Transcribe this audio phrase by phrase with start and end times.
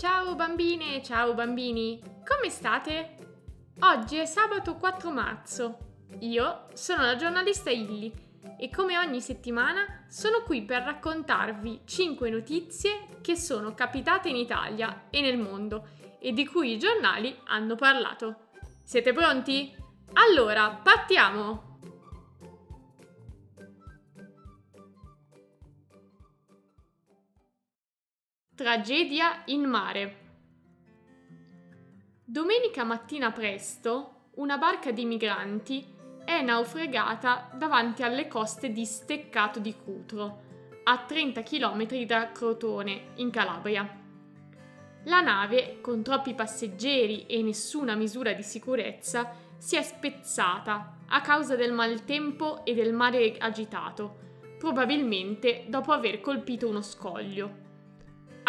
[0.00, 3.16] Ciao bambine, ciao bambini, come state?
[3.80, 5.78] Oggi è sabato 4 marzo.
[6.20, 8.10] Io sono la giornalista Illy
[8.58, 15.08] e come ogni settimana sono qui per raccontarvi 5 notizie che sono capitate in Italia
[15.10, 18.48] e nel mondo e di cui i giornali hanno parlato.
[18.82, 19.76] Siete pronti?
[20.14, 21.69] Allora, partiamo!
[28.60, 30.16] Tragedia in mare.
[32.22, 35.82] Domenica mattina presto, una barca di migranti
[36.26, 40.42] è naufragata davanti alle coste di Steccato di Cutro,
[40.84, 43.98] a 30 km da Crotone, in Calabria.
[45.04, 51.56] La nave, con troppi passeggeri e nessuna misura di sicurezza, si è spezzata a causa
[51.56, 54.18] del maltempo e del mare agitato,
[54.58, 57.68] probabilmente dopo aver colpito uno scoglio.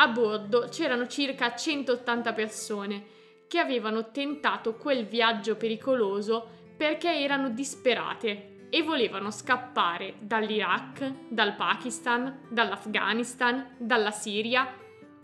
[0.01, 3.03] A bordo c'erano circa 180 persone
[3.47, 12.47] che avevano tentato quel viaggio pericoloso perché erano disperate e volevano scappare dall'Iraq, dal Pakistan,
[12.49, 14.73] dall'Afghanistan, dalla Siria,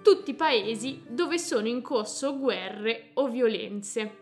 [0.04, 4.18] tutti paesi dove sono in corso guerre o violenze.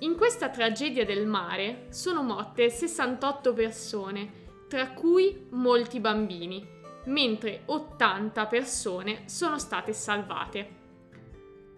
[0.00, 4.32] In questa tragedia del mare sono morte 68 persone,
[4.66, 10.80] tra cui molti bambini mentre 80 persone sono state salvate.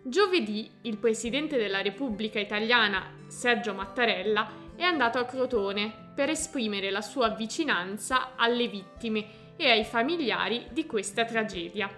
[0.03, 7.01] Giovedì il Presidente della Repubblica Italiana, Sergio Mattarella, è andato a Crotone per esprimere la
[7.01, 11.89] sua vicinanza alle vittime e ai familiari di questa tragedia.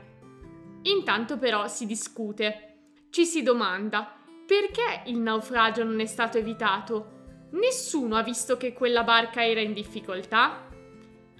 [0.82, 2.74] Intanto però si discute.
[3.10, 4.16] Ci si domanda
[4.46, 7.48] perché il naufragio non è stato evitato?
[7.52, 10.65] Nessuno ha visto che quella barca era in difficoltà?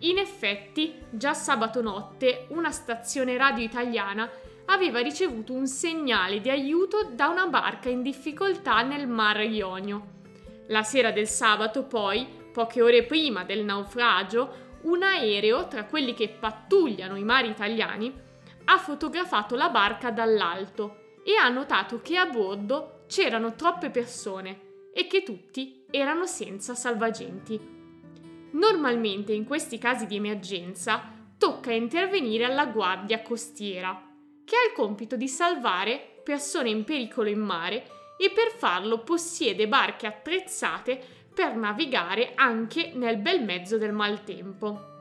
[0.00, 4.30] In effetti, già sabato notte una stazione radio italiana
[4.66, 10.14] aveva ricevuto un segnale di aiuto da una barca in difficoltà nel Mar Ionio.
[10.68, 16.28] La sera del sabato, poi, poche ore prima del naufragio, un aereo, tra quelli che
[16.28, 18.12] pattugliano i mari italiani,
[18.64, 25.06] ha fotografato la barca dall'alto e ha notato che a bordo c'erano troppe persone e
[25.06, 27.75] che tutti erano senza salvagenti.
[28.56, 34.02] Normalmente in questi casi di emergenza tocca intervenire alla guardia costiera,
[34.44, 37.86] che ha il compito di salvare persone in pericolo in mare
[38.16, 40.98] e per farlo possiede barche attrezzate
[41.34, 44.94] per navigare anche nel bel mezzo del maltempo.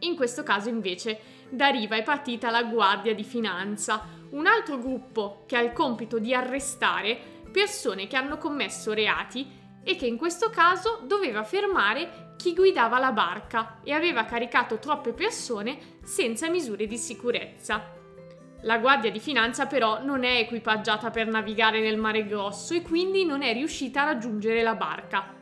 [0.00, 1.18] In questo caso invece
[1.50, 6.20] da riva è partita la Guardia di Finanza, un altro gruppo che ha il compito
[6.20, 7.18] di arrestare
[7.50, 13.12] persone che hanno commesso reati e che in questo caso doveva fermare chi guidava la
[13.12, 17.92] barca e aveva caricato troppe persone senza misure di sicurezza.
[18.62, 23.26] La Guardia di Finanza però non è equipaggiata per navigare nel mare grosso e quindi
[23.26, 25.34] non è riuscita a raggiungere la barca.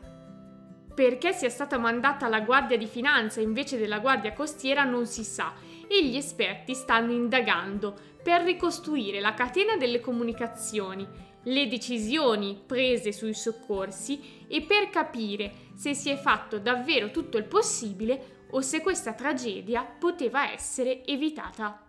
[0.93, 5.53] Perché sia stata mandata la Guardia di Finanza invece della Guardia Costiera non si sa
[5.87, 11.07] e gli esperti stanno indagando per ricostruire la catena delle comunicazioni
[11.43, 17.45] le decisioni prese sui soccorsi e per capire se si è fatto davvero tutto il
[17.45, 21.85] possibile o se questa tragedia poteva essere evitata.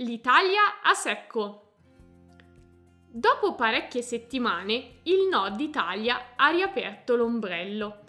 [0.00, 1.62] L'Italia a secco.
[3.08, 8.04] Dopo parecchie settimane, il Nord Italia ha riaperto l'ombrello.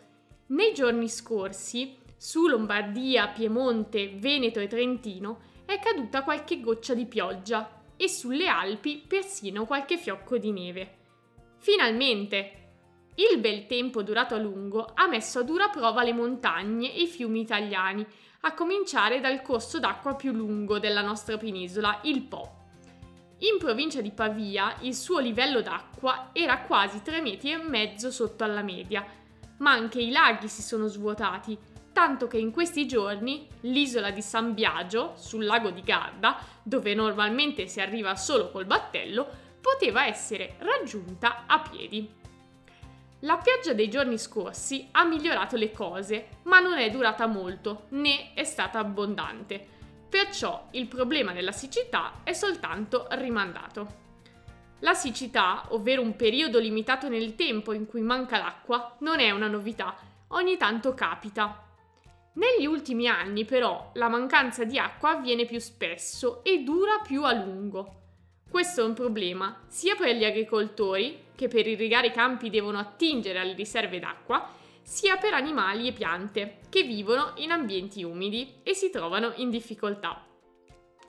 [0.48, 7.84] Nei giorni scorsi, su Lombardia, Piemonte, Veneto e Trentino è caduta qualche goccia di pioggia
[7.96, 10.98] e sulle Alpi persino qualche fiocco di neve.
[11.58, 12.54] Finalmente!
[13.16, 17.08] Il bel tempo durato a lungo ha messo a dura prova le montagne e i
[17.08, 18.06] fiumi italiani,
[18.42, 22.56] a cominciare dal corso d'acqua più lungo della nostra penisola, il Po.
[23.40, 29.06] In provincia di Pavia il suo livello d'acqua era quasi 3 metri sotto alla media,
[29.58, 31.58] ma anche i laghi si sono svuotati
[31.98, 37.66] tanto che in questi giorni l'isola di San Biagio, sul lago di Garda, dove normalmente
[37.66, 39.28] si arriva solo col battello,
[39.60, 42.08] poteva essere raggiunta a piedi.
[43.22, 48.36] La pioggia dei giorni scorsi ha migliorato le cose, ma non è durata molto, né
[48.36, 49.66] è stata abbondante.
[50.08, 54.06] Perciò il problema della siccità è soltanto rimandato.
[54.82, 59.48] La siccità, ovvero un periodo limitato nel tempo in cui manca l'acqua, non è una
[59.48, 59.96] novità,
[60.28, 61.66] ogni tanto capita,
[62.38, 67.34] negli ultimi anni però la mancanza di acqua avviene più spesso e dura più a
[67.34, 67.96] lungo.
[68.50, 73.40] Questo è un problema sia per gli agricoltori, che per irrigare i campi devono attingere
[73.40, 74.50] alle riserve d'acqua,
[74.82, 80.24] sia per animali e piante che vivono in ambienti umidi e si trovano in difficoltà.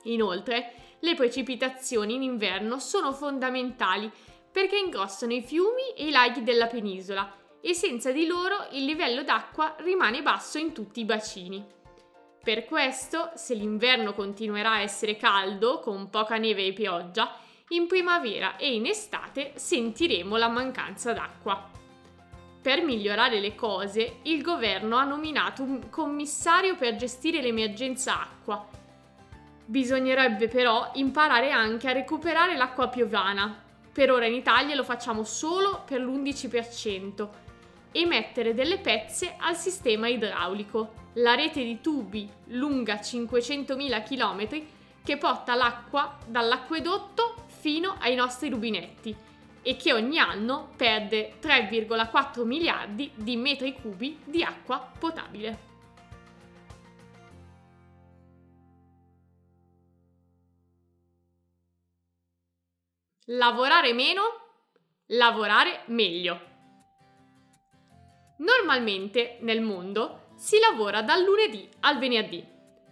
[0.03, 4.11] Inoltre, le precipitazioni in inverno sono fondamentali
[4.51, 9.23] perché ingrossano i fiumi e i laghi della penisola e senza di loro il livello
[9.23, 11.65] d'acqua rimane basso in tutti i bacini.
[12.41, 17.35] Per questo, se l'inverno continuerà a essere caldo, con poca neve e pioggia,
[17.69, 21.69] in primavera e in estate sentiremo la mancanza d'acqua.
[22.61, 28.67] Per migliorare le cose, il governo ha nominato un commissario per gestire l'emergenza acqua.
[29.65, 33.63] Bisognerebbe però imparare anche a recuperare l'acqua piovana.
[33.99, 37.27] Per ora in Italia lo facciamo solo per l'11%
[37.91, 44.63] e mettere delle pezze al sistema idraulico, la rete di tubi lunga 500.000 km
[45.03, 49.13] che porta l'acqua dall'acquedotto fino ai nostri rubinetti
[49.61, 55.68] e che ogni anno perde 3,4 miliardi di metri cubi di acqua potabile.
[63.31, 64.21] Lavorare meno,
[65.09, 66.41] lavorare meglio.
[68.37, 72.43] Normalmente nel mondo si lavora dal lunedì al venerdì,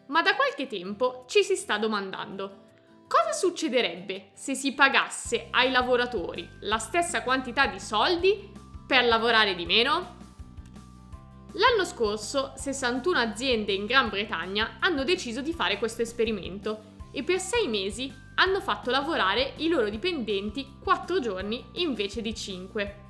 [0.09, 2.65] ma da qualche tempo ci si sta domandando
[3.07, 8.51] cosa succederebbe se si pagasse ai lavoratori la stessa quantità di soldi
[8.85, 10.17] per lavorare di meno?
[11.53, 17.39] L'anno scorso 61 aziende in Gran Bretagna hanno deciso di fare questo esperimento e per
[17.39, 23.05] sei mesi hanno fatto lavorare i loro dipendenti 4 giorni invece di 5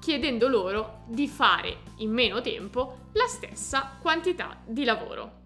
[0.00, 5.38] chiedendo loro di fare in meno tempo la stessa quantità di lavoro.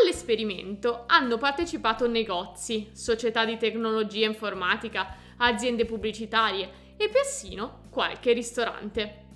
[0.00, 9.26] All'esperimento hanno partecipato negozi, società di tecnologia informatica, aziende pubblicitarie e persino qualche ristorante.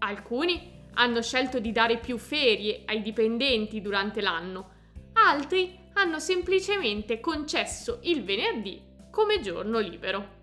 [0.00, 4.72] Alcuni hanno scelto di dare più ferie ai dipendenti durante l'anno,
[5.14, 8.80] altri hanno semplicemente concesso il venerdì
[9.10, 10.42] come giorno libero.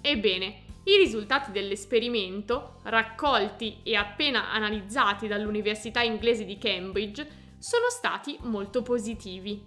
[0.00, 8.82] Ebbene, i risultati dell'esperimento, raccolti e appena analizzati dall'Università inglese di Cambridge, sono stati molto
[8.82, 9.62] positivi.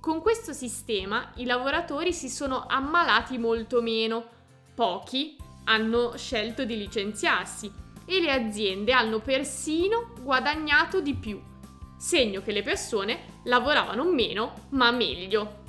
[0.00, 4.24] Con questo sistema i lavoratori si sono ammalati molto meno,
[4.74, 7.72] pochi hanno scelto di licenziarsi
[8.04, 11.42] e le aziende hanno persino guadagnato di più,
[11.96, 15.64] segno che le persone lavoravano meno ma meglio.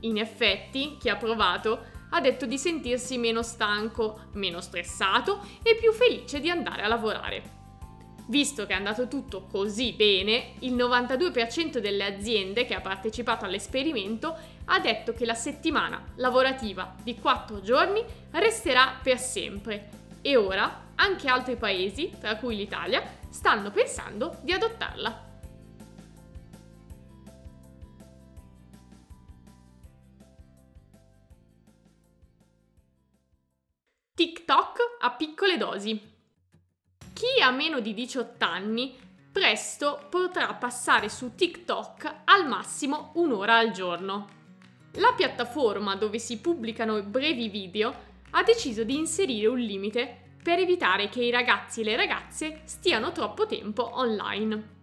[0.00, 5.92] In effetti, chi ha provato ha detto di sentirsi meno stanco, meno stressato e più
[5.92, 7.58] felice di andare a lavorare.
[8.26, 14.36] Visto che è andato tutto così bene, il 92% delle aziende che ha partecipato all'esperimento
[14.66, 19.88] ha detto che la settimana lavorativa di 4 giorni resterà per sempre
[20.22, 25.28] e ora anche altri paesi, tra cui l'Italia, stanno pensando di adottarla.
[34.14, 35.98] TikTok a piccole dosi.
[37.14, 38.94] Chi ha meno di 18 anni
[39.32, 44.28] presto potrà passare su TikTok al massimo un'ora al giorno.
[44.94, 51.08] La piattaforma dove si pubblicano brevi video ha deciso di inserire un limite per evitare
[51.08, 54.78] che i ragazzi e le ragazze stiano troppo tempo online.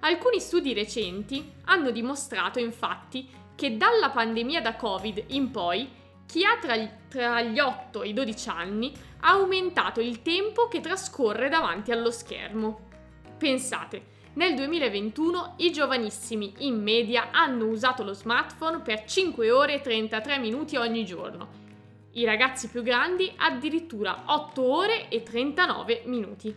[0.00, 5.88] Alcuni studi recenti hanno dimostrato infatti che dalla pandemia da Covid in poi
[6.26, 6.74] chi ha tra,
[7.08, 12.10] tra gli 8 e i 12 anni ha aumentato il tempo che trascorre davanti allo
[12.10, 12.88] schermo.
[13.36, 19.80] Pensate, nel 2021 i giovanissimi in media hanno usato lo smartphone per 5 ore e
[19.80, 21.69] 33 minuti ogni giorno.
[22.12, 26.52] I ragazzi più grandi addirittura 8 ore e 39 minuti.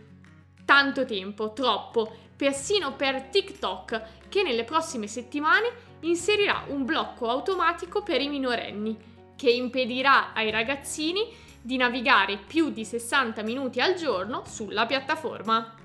[0.64, 5.68] Tanto tempo, troppo, persino per TikTok che nelle prossime settimane
[6.00, 8.96] inserirà un blocco automatico per i minorenni
[9.36, 11.32] che impedirà ai ragazzini
[11.62, 15.83] di navigare più di 60 minuti al giorno sulla piattaforma.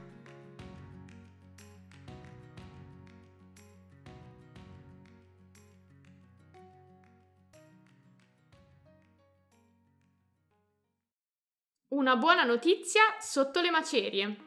[12.00, 14.38] Una buona notizia sotto le macerie.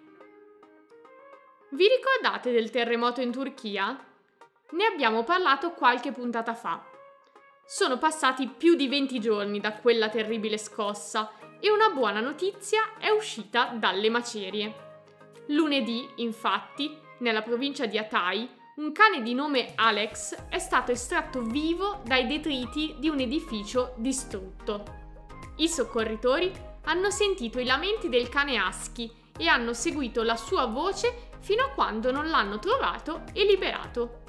[1.68, 3.94] Vi ricordate del terremoto in Turchia?
[4.70, 6.82] Ne abbiamo parlato qualche puntata fa.
[7.66, 13.10] Sono passati più di 20 giorni da quella terribile scossa e una buona notizia è
[13.10, 14.74] uscita dalle macerie.
[15.48, 22.00] Lunedì, infatti, nella provincia di Atai, un cane di nome Alex è stato estratto vivo
[22.06, 25.00] dai detriti di un edificio distrutto.
[25.56, 31.30] I soccorritori hanno sentito i lamenti del cane Husky e hanno seguito la sua voce
[31.40, 34.20] fino a quando non l'hanno trovato e liberato.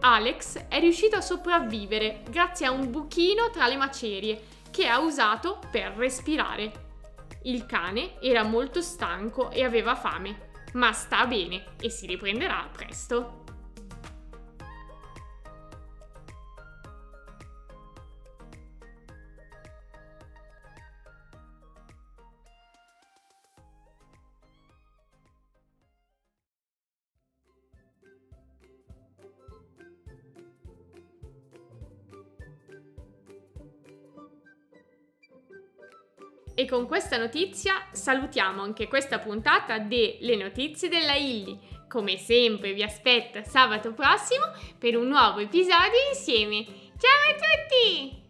[0.00, 5.58] Alex è riuscito a sopravvivere grazie a un buchino tra le macerie che ha usato
[5.70, 6.86] per respirare.
[7.42, 13.37] Il cane era molto stanco e aveva fame, ma sta bene e si riprenderà presto.
[36.58, 41.56] E con questa notizia salutiamo anche questa puntata delle notizie della Illy.
[41.86, 44.46] Come sempre vi aspetto sabato prossimo
[44.76, 46.64] per un nuovo episodio insieme.
[46.64, 48.27] Ciao a tutti!